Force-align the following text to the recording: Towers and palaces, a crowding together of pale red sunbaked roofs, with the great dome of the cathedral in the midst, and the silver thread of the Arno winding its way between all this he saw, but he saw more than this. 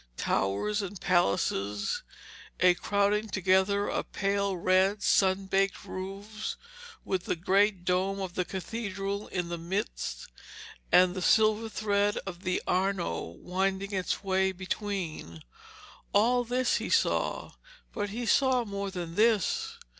Towers 0.17 0.81
and 0.81 0.99
palaces, 0.99 2.01
a 2.59 2.73
crowding 2.73 3.29
together 3.29 3.87
of 3.87 4.11
pale 4.11 4.57
red 4.57 5.03
sunbaked 5.03 5.85
roofs, 5.85 6.57
with 7.05 7.25
the 7.25 7.35
great 7.35 7.85
dome 7.85 8.19
of 8.19 8.33
the 8.33 8.43
cathedral 8.43 9.27
in 9.27 9.49
the 9.49 9.59
midst, 9.59 10.25
and 10.91 11.13
the 11.13 11.21
silver 11.21 11.69
thread 11.69 12.17
of 12.25 12.41
the 12.41 12.63
Arno 12.65 13.19
winding 13.21 13.91
its 13.93 14.23
way 14.23 14.51
between 14.51 15.43
all 16.13 16.43
this 16.43 16.77
he 16.77 16.89
saw, 16.89 17.51
but 17.93 18.09
he 18.09 18.25
saw 18.25 18.65
more 18.65 18.89
than 18.89 19.13
this. 19.13 19.77